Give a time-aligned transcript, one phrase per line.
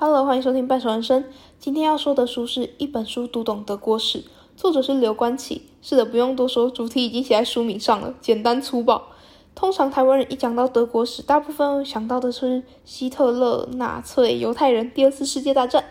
[0.00, 1.24] Hello，欢迎收听半熟人生。
[1.58, 4.22] 今天要说的书是一本书读懂德国史，
[4.56, 5.62] 作者是刘关启。
[5.82, 9.08] 是的，不用多说，主题已经写在书名上了，简单粗暴。
[9.56, 15.84] 通常台湾人一讲到德国史，大部分想到的是希特勒、纳粹、犹太人、第二次世界大战。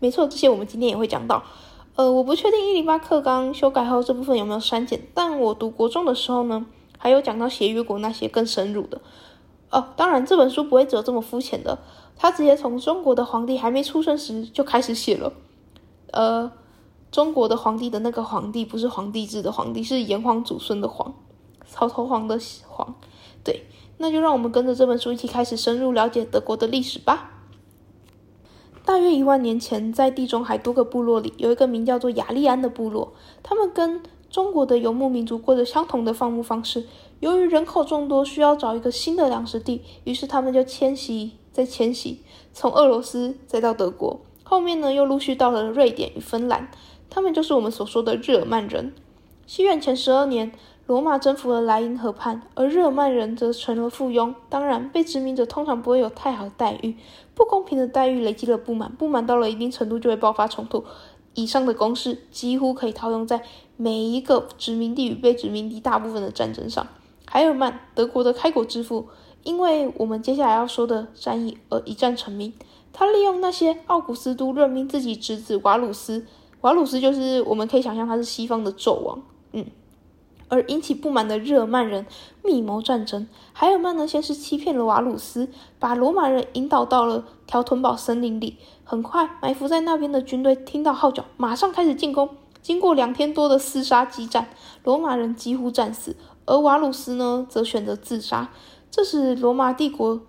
[0.00, 1.42] 没错，这些我们今天也会讲到。
[1.94, 6.66] 呃，我不确定一零八课纲修改后这部分有没有删减，但我读国中的时候呢，
[6.98, 9.00] 还有讲到协约国那些更深入的。
[9.70, 11.78] 哦，当然这本书不会只有这么肤浅的。
[12.16, 15.32] 他直接从中国的皇帝还没出生时就开始写了，
[16.12, 16.50] 呃，
[17.10, 21.14] 中国的皇帝的那个皇帝不是皇帝制的皇帝，是炎黄祖孙的黄，
[21.68, 22.94] 草头黄的黄。
[23.44, 23.66] 对，
[23.98, 27.32] 那就让我们跟着这本书一起开始深入了解德国的历史吧。
[28.84, 36.86] 大约一万年前，在地中海多个部落里，有一个名叫做雅利安的部落，他们跟中国的游牧民族过着相同的放牧方式。
[37.20, 41.32] 由于人口众多，需要找一个新的粮食地，于是他们就迁徙。
[41.56, 42.20] 在迁徙，
[42.52, 46.70] 从俄罗斯再到德国，后面呢又陆续到了瑞典与芬兰，
[47.08, 48.92] 他们就是我们所说的日耳曼人。
[49.46, 50.52] 西元前十二年，
[50.86, 54.34] 罗马征服了莱茵河畔，而日耳曼人则成了附庸。
[54.50, 56.94] 当然，被殖民者通常不会有太好的待遇，
[57.34, 60.84] 不公平的待遇累积了不满，不满到了一定程度就会爆发冲突。
[61.32, 63.42] 以上的公式几乎可以套用在
[63.78, 66.86] 每一个殖民地与被殖民地大部分的战争上。
[67.24, 69.08] 海尔曼，德国的开国之父。
[69.46, 72.52] 因为我们接下来要说的战役而一战成名。
[72.92, 76.26] 他利用那些奥古斯都任命自己侄子瓦鲁斯，
[76.62, 79.66] 瓦鲁斯就是我们可以想象他是西方的纣王，嗯，
[80.48, 82.06] 而引起不满的日耳曼人
[82.42, 83.28] 密谋战争。
[83.52, 88.56] 海尔曼呢，先是欺骗了瓦鲁斯，把罗马人引导到了条屯堡森林里。
[88.82, 92.28] 很快，埋伏在那边的军队听到号角，马上开始进攻。
[92.62, 94.48] 经过两天多的厮杀激战，
[94.82, 98.50] 罗马人几乎战死，而瓦鲁斯呢，则选择自杀。
[98.90, 100.20] 这使罗马帝国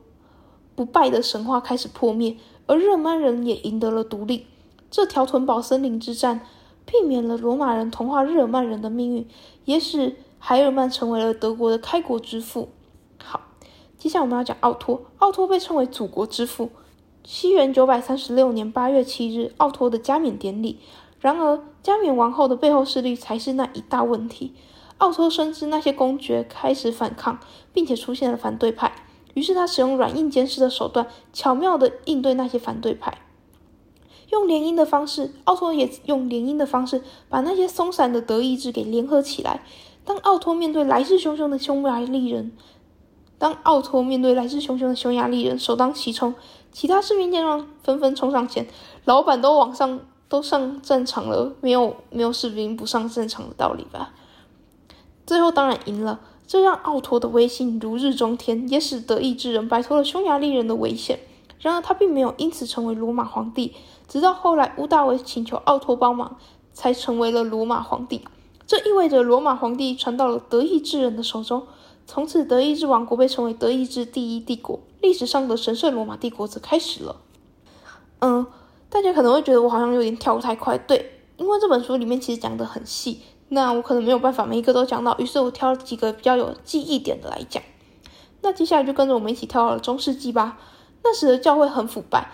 [0.75, 4.45] 不败的神话开始破灭，而日耳曼人也赢得了独立。
[4.91, 6.41] 这条屯堡森林之战
[6.85, 9.27] 避免了罗马人同化日耳曼人的命运，
[9.65, 12.69] 也使海尔曼成为了德国的开国之父。
[13.23, 13.41] 好，
[13.97, 15.01] 接下来我们要讲奥托。
[15.17, 16.69] 奥托被称为祖国之父。
[17.23, 20.79] 西元九百三十六年八月七日，奥托的加冕典礼。
[21.19, 24.53] 然而，加冕王后的背后势力才是那一大问题。
[24.97, 27.39] 奥托深知那些公爵开始反抗，
[27.73, 28.91] 并且出现了反对派，
[29.33, 33.19] 于是他使用软硬兼施的手段，巧妙地应对那些反对派。
[34.29, 39.63] 用联姻的方式，奥托也用联姻的方式把那些松散的德意志给联合起来。
[40.03, 42.51] 当奥托面对来势汹汹的匈牙利人，
[43.37, 46.33] 当奥托面对来势汹汹的匈牙利人首当其冲，
[46.71, 48.67] 其他士兵见状纷纷冲上前，
[49.05, 54.13] 老板都往上都上战场了，没有没有士兵不上战场的道理吧？
[55.27, 61.19] 最后当然赢了，这让奥托的威信如日中天，也使德意志人摆脱了匈牙利人的危险。
[61.59, 63.73] 然而他并没有因此成为罗马皇帝，
[64.07, 66.37] 直到后来乌大维请求奥托帮忙，
[66.71, 68.21] 才成为了罗马皇帝。
[68.65, 71.67] 这意味着罗马皇帝传到了德意志人的手中，
[72.05, 77.17] 从此德意志王国被称为德意志第一帝国，历史上的神圣罗马帝国则开始了。
[78.19, 78.47] 嗯，
[78.89, 83.21] 大家可能会觉得我好像有点跳太快，对，因为这本书里面其实讲的很细。
[83.49, 87.63] 那我可能没有办法每一个都讲到，于是我挑了几个比较有记忆点的来讲。
[88.41, 90.57] 那接下来就跟着我们一起跳到了中世纪吧。
[91.03, 92.31] 那时的教会很腐败，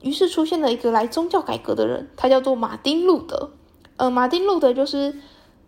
[0.00, 3.50] 于是出现了一个来宗教改革的人，他叫做马丁路德。
[3.96, 5.14] 呃，马丁路德就是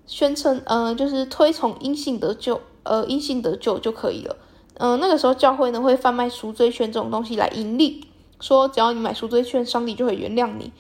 [0.07, 4.37] 宣称，呃，就是推崇因信得救，呃，因信得救就可以了。
[4.79, 8.07] 嗯，那个时候教会呢会贩卖赎罪券这种东西来盈利，
[8.41, 10.73] 说只要你买赎罪券，上帝就会原谅你。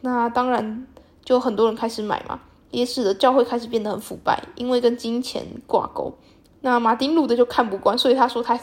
[0.00, 0.86] 那当然
[1.24, 2.40] 就很多人开始买嘛。
[2.70, 6.12] 也使得教会开始变得很腐败，因为跟金钱挂钩。
[6.60, 8.58] 那马丁路德就看不惯，所以他说他，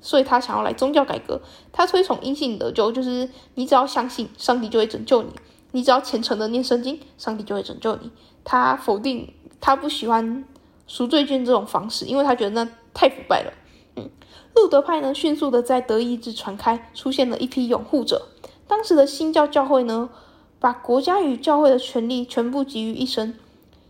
[0.00, 1.40] 所以他想要来宗教改革。
[1.72, 5.30] 他推崇因信得救，就是你只要相信上帝就会拯救你，
[5.72, 8.10] 你只要虔诚的念圣经，上帝就会拯救你。
[8.44, 10.44] 他否定，他不喜欢
[10.86, 13.52] 赎罪券这种方式，因为他觉得那太腐败了。
[13.96, 14.10] 嗯，
[14.54, 18.28] 路德派呢，迅速的在德意志传开，出现了一批拥护者。
[18.66, 20.10] 当时的新教教会呢？
[20.60, 23.38] 把国家与教会的权利全部集于一身，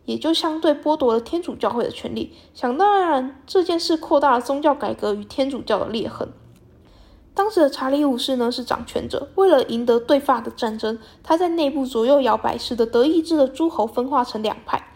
[0.04, 2.34] 也就相对剥夺了天主教会的权利。
[2.52, 6.28] 想当然，这件事扩大了宗教改革与天主教的裂痕。
[7.34, 14.92] 当时的查理五世呢是掌权者，为了赢得对法的战争，他在内部左右摇摆，使得德意志的诸侯分化成两派。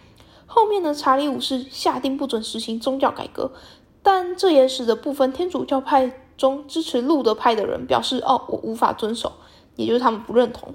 [0.46, 3.52] 后面呢，查理五世下定不准实行宗教改革，
[4.02, 9.32] 但这也使得部分天主教派中支持路德派的人表示：“哦，我无法遵守。”
[9.76, 10.74] 也就是他们不认同。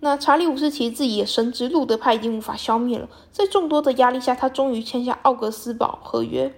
[0.00, 6.54] 那查理五世其实自己也深知路德派已经无法消灭了，在众多的压力下，他终于签下奥格斯堡合约，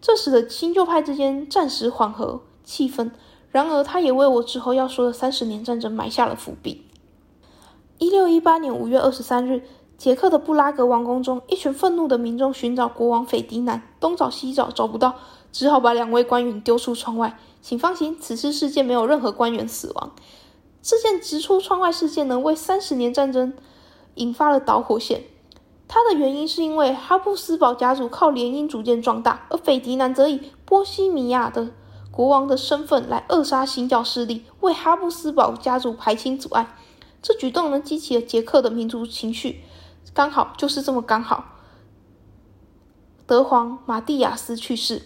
[0.00, 3.10] 这使得新旧派之间暂时缓和气氛。
[3.50, 6.86] 然而，他也为我之后要说的三十年战争埋下了伏笔。
[7.98, 9.62] 一六一八年五月二十三日，
[9.96, 15.14] 捷克的布拉格王宫中，一群愤怒的民众寻找国王斐迪南，东找西找找不到，
[15.52, 17.38] 只好把两位官员丢出窗外。
[17.62, 20.12] 请放心，此次事件没有任何官员死亡。
[20.84, 23.54] 这件直出窗外事件呢，为三十年战争
[24.16, 25.24] 引发了导火线。
[25.88, 31.70] 它的原因是因为哈布斯堡家族靠联姻逐渐壮大，而斐迪南则以波西米亚的
[32.10, 36.76] 国王的身份来扼杀新教势力，为哈布斯堡家族排清阻碍。
[37.22, 39.62] 这举动呢，激起了捷克的民族情绪。
[40.12, 41.46] 刚好就是这么刚好，
[43.26, 45.00] 德皇马蒂亚斯去世，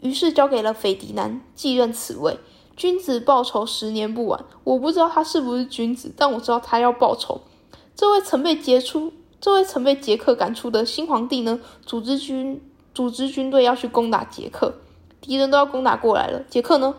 [0.00, 2.38] 于是交给了斐迪南继任此位。
[2.76, 4.44] 君子报仇，十年不晚。
[4.64, 7.40] 我不知道他是不是君子，但我知道他要报仇。
[7.94, 12.60] 这位曾被杰出、这位曾被杰克赶出的新皇帝呢，组织军、
[12.92, 14.74] 组织军队要去攻打捷克，
[15.20, 16.42] 敌人都要攻打过来了。
[16.50, 16.94] 杰克呢？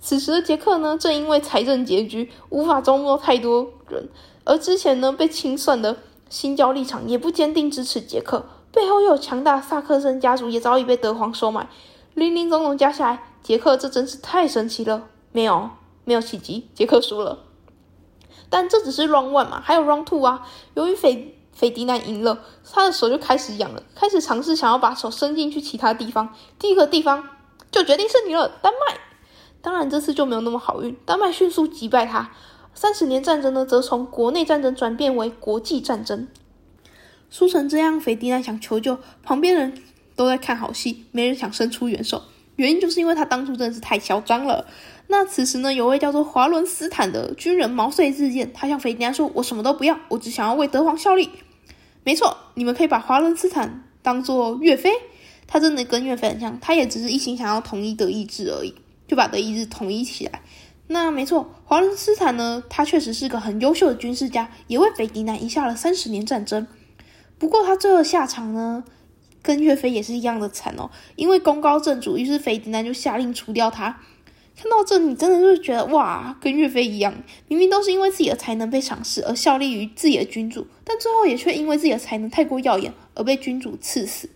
[0.00, 4.08] 此时的杰克呢，正因为财政拮据，无法招募太多人，
[4.44, 5.96] 而之前呢被清算的
[6.30, 11.68] 新教立场也不坚定支持杰克，背后又有强大萨克森家族也早已被德皇收买，
[12.14, 15.08] 林林总总加起来，杰克这真是太神奇了。
[15.38, 15.70] 没有，
[16.04, 17.44] 没有奇迹，杰克输了。
[18.50, 20.44] 但这只是 round one 嘛，还有 round two 啊。
[20.74, 26.34] 由于斐斐迪南赢了，他的手就开始痒了，开始尝试想要把手伸进去其他地方。
[26.58, 27.28] 第一个地方
[27.70, 28.98] 就决定是你了，丹麦。
[29.62, 32.32] 当然这次就没有那么好运，丹麦迅速击败他。
[32.74, 36.26] 三十年战争呢，则从国内战争转变为国际战争。
[37.30, 39.80] 输成这样，斐迪南想求救，旁边人
[40.16, 42.24] 都在看好戏，没人想伸出援手。
[42.56, 44.66] 原因就是因为他当初真的是太嚣张了。
[45.10, 51.30] 那此时呢，有位叫做华伦斯坦的军人毛遂自荐，他向斐迪南说：“我什么都不要，我只想要为德皇效力。”
[52.04, 54.92] 没错，你们可以把华伦斯坦当做岳飞，
[55.46, 58.74] 他真的跟岳飞很像，他也只是一心想要统一德意志而已，
[59.06, 60.42] 就把德意志统一起来。
[60.88, 66.66] 那没错，华伦斯坦呢，他确实是个很优秀的军事家，也为斐迪南赢下了三十年战争。
[67.38, 68.84] 不过他最后下场呢，
[69.42, 74.00] 跟岳飞也是一样的惨哦，因为功高震主，于是斐迪南就下令除掉他。
[74.60, 77.14] 看到这，你真的就是觉得哇，跟岳飞一样，
[77.46, 84.28] 明明都是因为自己的才能被赏识而效力于自己的君主，但最后也却因为自己的才能太过耀眼而被君主赐死。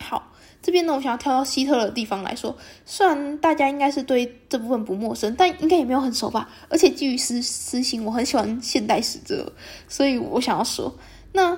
[0.00, 6.50] 好，这边呢，我想要跳到希特勒的地方来说，虽然大家应该是对这部分不陌生，但应该也没有很熟吧。
[6.68, 9.52] 而且基于私私心，我很喜欢现代史这，
[9.86, 10.98] 所以我想要说，
[11.34, 11.56] 那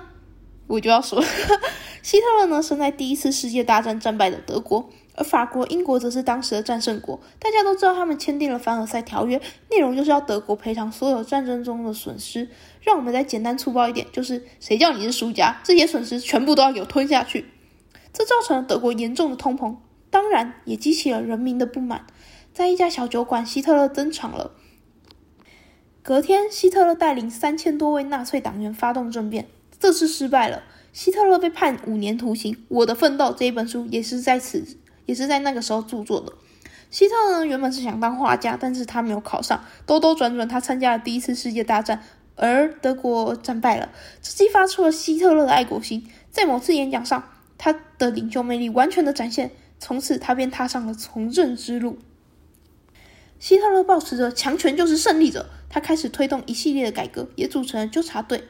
[0.67, 1.25] 我就要说，
[2.02, 4.91] 希特勒呢，生在第一次世界大战战败的德国。
[5.17, 7.19] 而法国、英国则是当时的战胜国。
[7.39, 9.41] 大家都知道，他们签订了凡尔赛条约，
[9.71, 12.49] 内容就是要德国赔偿所有战争中的损失。
[12.83, 17.47] 让我们再简单粗暴一点，就是谁叫你是输家，这些损失全部都要给我吞下去。
[18.13, 19.77] 这造成了德国严重的通膨，
[20.11, 22.07] 当然也激起了人民的不满。
[22.53, 24.53] 在一家小酒馆，希特勒登场了。
[26.03, 29.49] 隔天，希特勒带领三千多位纳粹党员发动政变，
[29.79, 30.62] 这次失败了，
[30.93, 32.55] 希特勒被判五年徒刑。
[32.69, 34.65] 《我的奋斗》这一本书也是在此。
[35.06, 36.32] 也是在那个时候著作的。
[36.91, 39.64] 希特勒原本是想当画家，但是他没有考上。
[39.87, 42.03] 兜兜转转，他参加了第一次世界大战，
[42.37, 43.91] 而德国战败了，
[44.23, 46.08] 这激发出了希特勒的爱国心。
[46.31, 49.50] 在某次演讲上，他的领袖魅力完全的展现，
[49.81, 51.99] 从此他便踏上了从政之路。
[53.38, 58.45] 希特勒保持着强权就是胜利者，他开始推动一系列的改革，也组成了纠察队。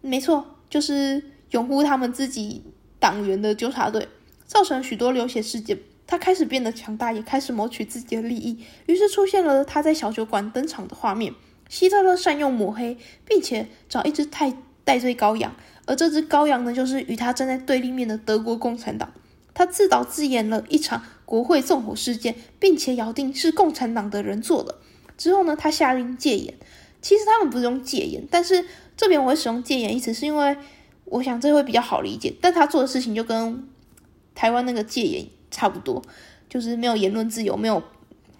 [0.00, 2.64] 没错，就是拥护他们自己
[2.98, 4.08] 党员的纠察队，
[4.44, 5.78] 造成许多流血事件。
[6.06, 8.64] 他开始变得强大，也开始谋取自己的利益。
[8.86, 11.34] 于是出现了他在小酒馆登场的画面。
[11.68, 15.52] 希特勒善用抹黑，并且找一只太戴罪羔羊，
[15.84, 19.12] 而这只羔羊呢，就是与他站在对立面的德国共产党。
[19.52, 24.76] 他自导自演了一场国会纵火事件，并且咬定是共产党的人做的。
[25.18, 26.54] 之后呢，他下令戒严。
[27.02, 28.64] 其实他们不是用戒严，但是
[28.96, 30.56] 这边我会使用戒严一词，是因为
[31.06, 32.32] 我想这会比较好理解。
[32.40, 33.68] 但他做的事情就跟
[34.36, 35.26] 台湾那个戒严。
[35.56, 36.02] 差不多，
[36.50, 37.82] 就是没有言论自由，没有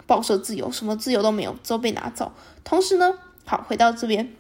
[0.07, 2.31] 报社自由，什么自由都没有，都被拿走。
[2.63, 4.35] 同时呢，好回到这边，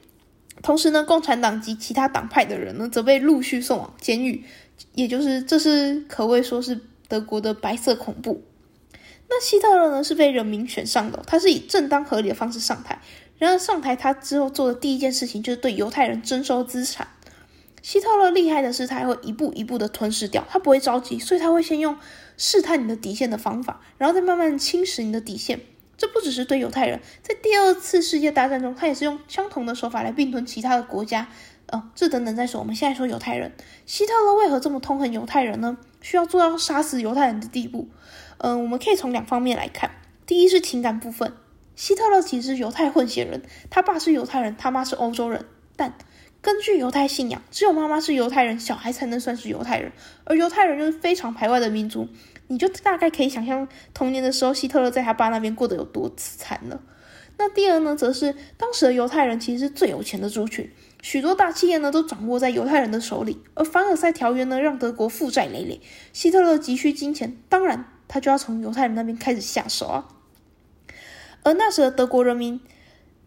[0.62, 4.44] 同时呢，共产党及其他党派的人呢，则被陆续送往监狱，
[4.94, 6.78] 也就是这是可谓说是
[7.08, 8.42] 德国的白色恐怖。
[9.30, 13.00] 那希特勒呢，是被人民选上的，他是以正当合理的方式上台。
[13.38, 17.08] 然而上台他之后做的第一件事情，就是对犹太人征收资产。
[17.82, 21.96] 希特勒厉害的是，他会一步一步的吞噬掉，他不会着急，所以他会先用
[22.36, 25.60] 试探你的底线的方法，然后再慢慢侵蚀你的底线。
[25.96, 31.28] 这不只是对犹太人，在第二次世界大战中，他也是用相同的手法来并吞其他的国家。
[31.68, 32.60] 呃，这等等再说。
[32.60, 33.52] 我们现在说犹太人，
[33.86, 35.78] 希特勒为何这么痛恨犹太人呢？
[36.00, 37.88] 需要做到杀死犹太人的地步？
[38.38, 39.90] 嗯，我们可以从两方面来看。
[40.26, 41.32] 第一是情感部分，
[41.74, 45.96] 希特勒其实犹太混血人，他爸是犹太人，他妈是欧洲人，但
[46.46, 49.90] 根据犹太信仰，只有妈妈是犹太人，小孩才能算是犹太人，
[50.22, 52.08] 而犹太人又是非常排外的民族，
[52.46, 56.80] 你就大概可以想象童年的时候希特勒在他爸那边过得有多惨了。
[57.36, 60.70] 那第二呢，则是当时的犹太人其实是最有钱的族群，
[61.02, 65.80] 许多大企业呢都掌握在犹太人的手里，而凡尔赛条约呢让德国负债累累，
[66.12, 70.06] 希特勒急需金钱，当然他就要从犹太人那边开始下手啊。
[71.42, 72.60] 而那时的德国人民。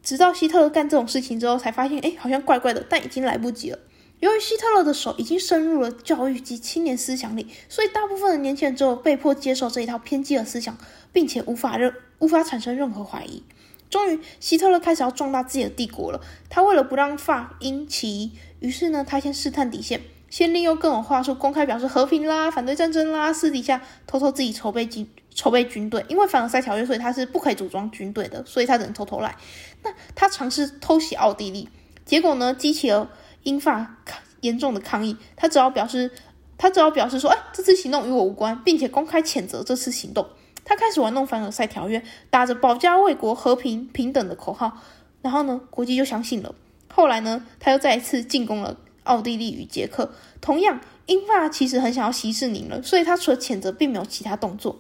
[0.09, 3.77] 直到希特勒干这种事情之后，才发现，哎，好像怪怪的，但已经来不及了。
[4.21, 10.75] 由于希特勒的手已经深入了教育及青年思想里，所以大部分的年轻人只有被迫接受这一套偏激的思想，
[11.13, 13.43] 并且无法任无法产生任何怀疑。
[13.91, 16.19] 终于，希特勒开始要壮大自己的帝国了。
[16.49, 26.05] 他为了不让法英起疑，于是呢，他先试探底线，先利用各种话术公开表示和平啦、反对战争啦，私底下偷偷自己筹备军筹备军队。
[26.07, 29.35] 因为凡尔赛条约，所以他是不可以组装军队的，所以他只能偷偷来。
[29.83, 31.69] 那他尝试偷袭奥地利，
[32.05, 33.09] 结果呢，激起了
[33.43, 33.97] 英法
[34.41, 35.17] 严重的抗议。
[35.35, 36.11] 他只要表示，
[36.57, 40.27] 他只要表示说，哎，这次行动与我无关，并且公开谴责这次行动。
[40.65, 44.77] 他开始玩弄凡尔赛条约，打着保家卫国、和平平等的口号，
[45.21, 46.53] 然后呢，国际就相信了。
[46.93, 50.11] 后来呢，他又再一次进攻了奥地利与捷克。
[50.41, 54.77] 同样，英法其实很想要息事宁人，所以他除了谴责，并没有其他动作，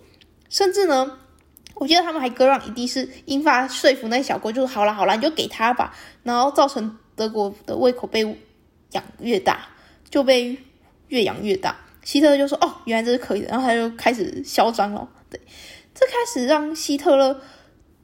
[0.49, 1.19] 甚至呢。
[1.75, 5.95] 我记得他们还割让一地，是英法说服那小国，就是好了好了，你就给他吧。
[6.23, 8.19] 然后造成德国的胃口被
[8.91, 9.69] 养越大，
[10.09, 10.57] 就被
[11.07, 11.77] 越养越大。
[12.03, 15.07] 希特勒就说：“哦，原来这是可以的。”然后他就开始嚣张了。
[15.29, 15.39] 对，
[15.95, 17.39] 这开始让希特勒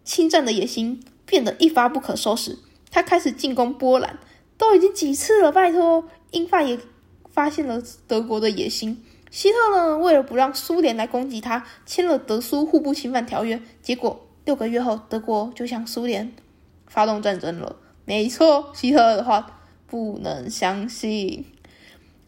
[0.05, 2.57] 侵占的野心变得一发不可收拾。
[2.91, 4.17] 他开始进攻波兰，
[4.57, 6.79] 都已经几次了，拜托，英法也
[7.29, 9.03] 发现了德国的野心。
[9.35, 13.61] 希特勒为了不让苏联来攻击他，签了德苏互不侵犯条约。
[13.81, 16.31] 结果六个月后，德国就向苏联
[16.87, 17.75] 发动战争了。
[18.05, 21.43] 没错，希特勒的话不能相信。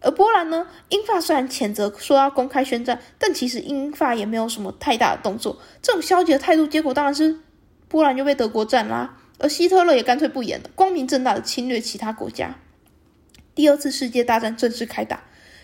[0.02, 0.68] 而波兰呢？
[0.90, 5.60] 英法虽然谴责说要公开宣战，但其实英法也没有什么太大的动作。
[5.82, 7.40] 这种消极的态度，结果当然是
[7.88, 9.18] 波兰就被德国占啦。
[9.40, 12.58] 而希特勒也干脆不演了，光明正大的侵略其他国家。
[13.56, 15.24] 第二次世界大战正式开打。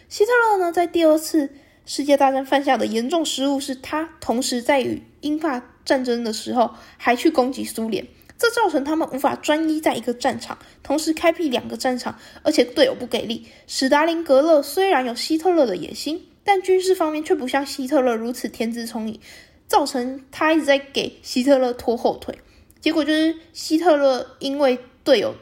[0.09, 1.49] 希特勒呢，在第二次
[1.85, 8.07] 世界大战犯下的严重失误是，他同时在与英法战争的时候，还去攻击苏联，
[8.37, 13.47] 这造成他们无法专一在一个战场，同时开辟两个战场，而且队友不给力。
[13.67, 19.19] 史达林格勒虽然有希特勒的野心，但军事方面却不像希特勒如此天资聪颖，
[19.67, 22.37] 造成他一直在给希特勒拖后腿。
[22.79, 25.35] 结果就是希特勒因为队友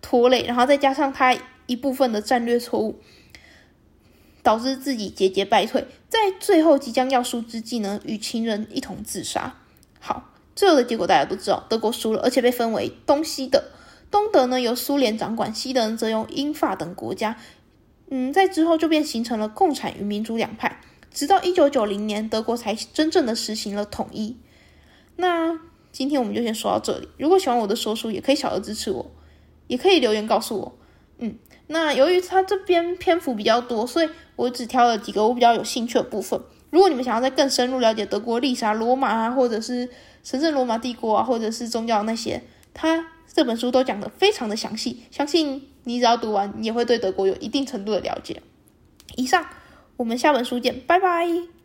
[0.00, 3.00] 拖累，然后再加上他一部分的战略错误。
[4.44, 9.56] 导致自己节节败退，在最后即将要输之际呢，与情人一同自杀。
[9.98, 13.64] 好，最后的结果大家都知道，德国输了，而且被分为东西德。
[14.10, 17.36] 东德呢由苏联掌管，西德则由英法等国家。
[18.10, 20.78] 嗯，在之后就便形成了共产与民主两派，
[21.10, 24.36] 直到一九九零年，德国才真正的实行了统一。
[25.16, 25.58] 那
[25.90, 27.08] 今天我们就先说到这里。
[27.16, 29.10] 如果喜欢我的说书，也可以小额支持我，
[29.68, 30.78] 也可以留言告诉我。
[31.16, 31.38] 嗯。
[31.66, 36.40] 那由于它这边篇幅比较多，所以我只挑了几个我比较有兴趣的部分。
[36.70, 39.88] 如果你们想要再更深入了解德国历史啊、罗马啊，或者是
[40.22, 42.42] 神圣罗马帝国啊，或者是宗教那些，
[42.74, 45.04] 它这本书都讲的非常的详细。
[45.10, 48.42] 相信你只要读完，你也会对德国有一定程度的了解。
[49.16, 49.46] 以上，
[49.96, 51.63] 我们下本书见，拜拜。